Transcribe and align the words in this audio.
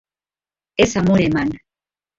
Ez 0.87 0.95
amore 1.03 1.25
eman. 1.29 1.49